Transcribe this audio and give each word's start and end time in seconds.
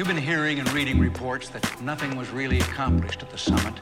You've 0.00 0.08
been 0.08 0.16
hearing 0.16 0.58
and 0.58 0.72
reading 0.72 0.98
reports 0.98 1.50
that 1.50 1.82
nothing 1.82 2.16
was 2.16 2.30
really 2.30 2.58
accomplished 2.60 3.22
at 3.22 3.28
the 3.28 3.36
summit, 3.36 3.74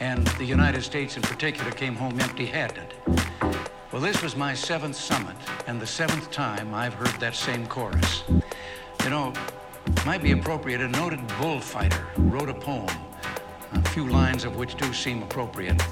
and 0.00 0.26
the 0.36 0.44
United 0.44 0.82
States 0.82 1.16
in 1.16 1.22
particular 1.22 1.70
came 1.70 1.94
home 1.94 2.20
empty-handed. 2.20 2.92
Well, 3.90 4.02
this 4.02 4.20
was 4.20 4.36
my 4.36 4.52
seventh 4.52 4.96
summit, 4.96 5.34
and 5.66 5.80
the 5.80 5.86
seventh 5.86 6.30
time 6.30 6.74
I've 6.74 6.92
heard 6.92 7.18
that 7.20 7.34
same 7.34 7.66
chorus. 7.66 8.22
You 8.28 9.08
know, 9.08 9.32
might 10.04 10.22
be 10.22 10.32
appropriate, 10.32 10.82
a 10.82 10.88
noted 10.88 11.26
bullfighter 11.40 12.06
wrote 12.18 12.50
a 12.50 12.54
poem, 12.54 12.94
a 13.72 13.88
few 13.88 14.06
lines 14.06 14.44
of 14.44 14.56
which 14.56 14.74
do 14.74 14.92
seem 14.92 15.22
appropriate. 15.22 15.82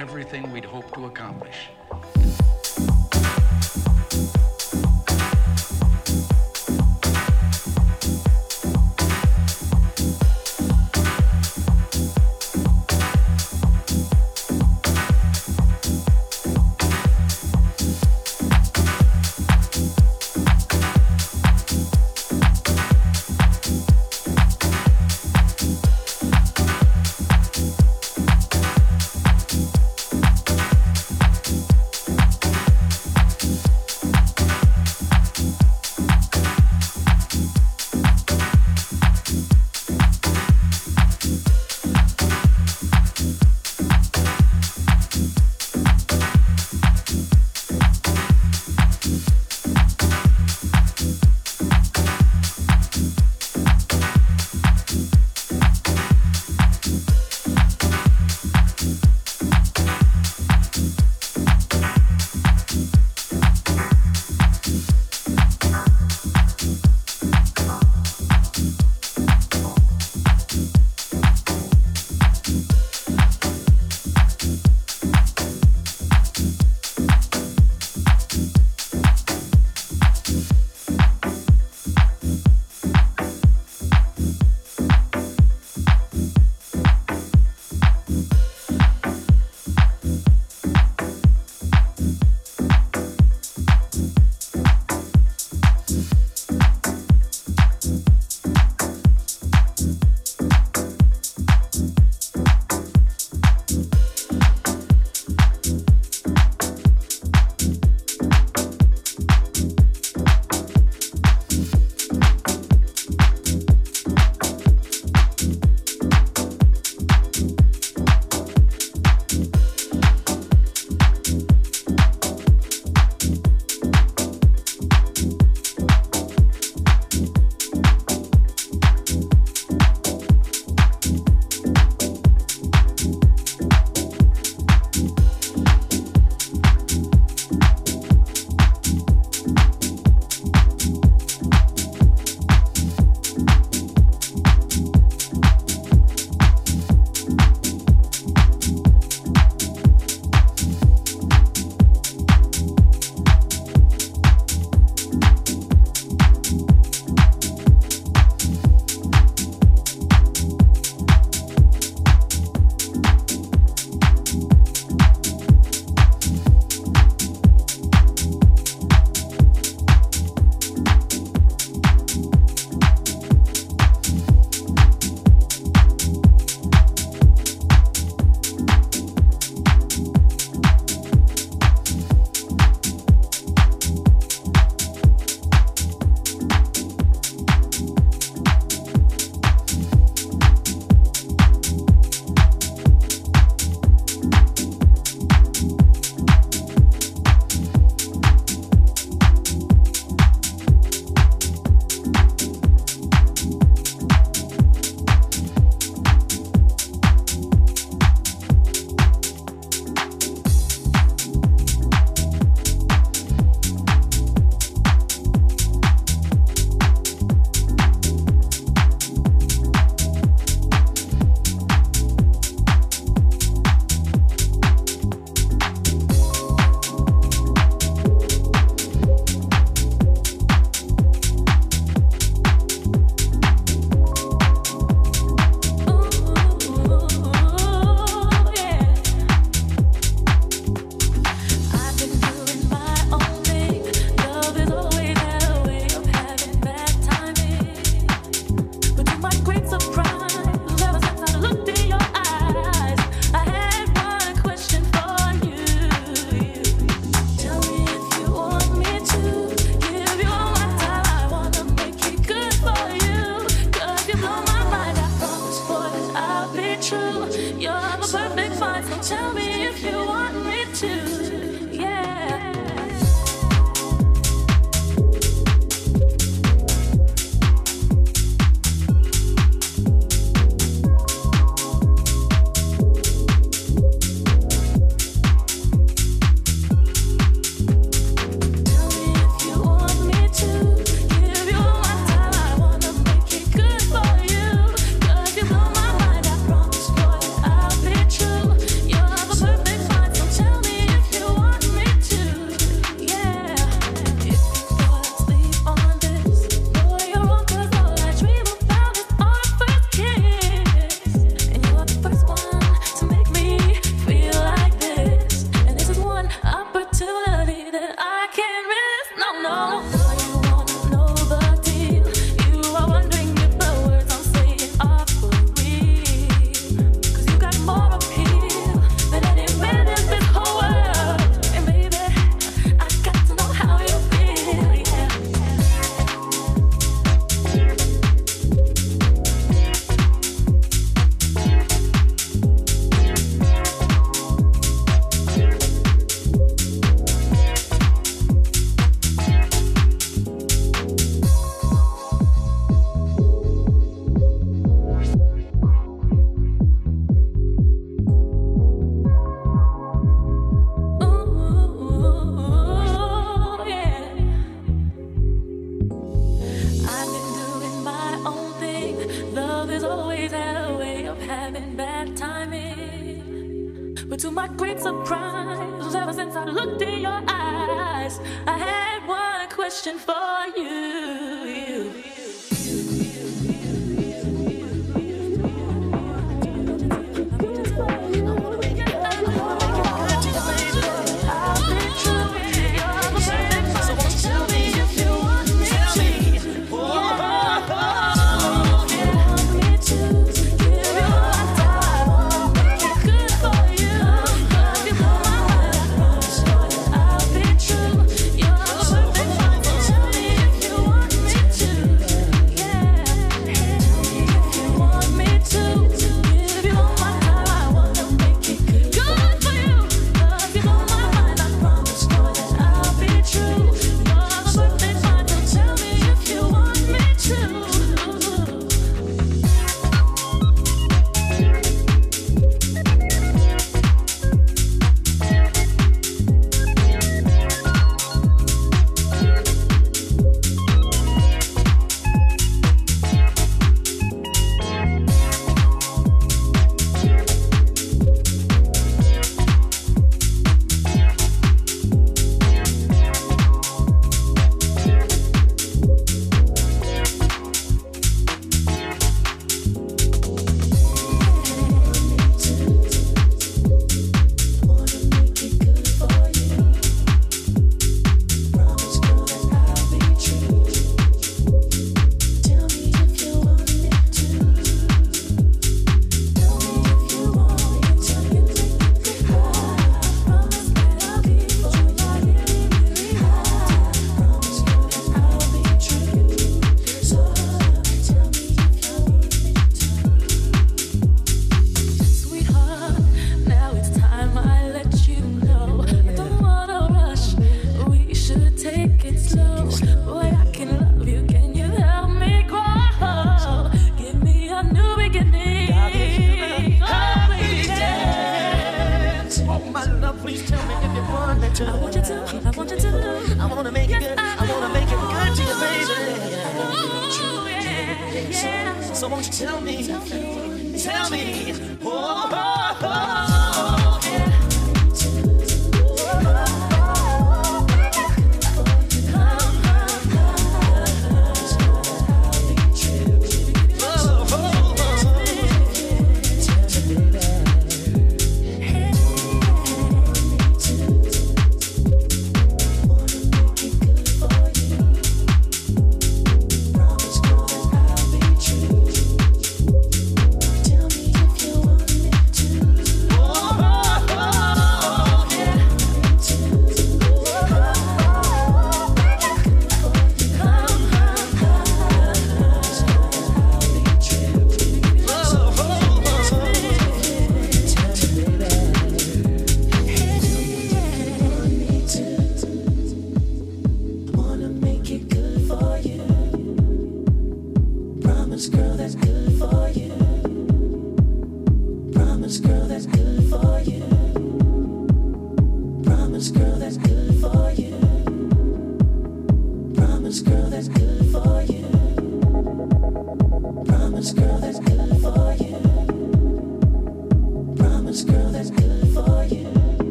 Everything 0.00 0.50
we'd 0.50 0.64
hoped 0.64 0.94
to 0.94 1.04
accomplish. 1.04 1.68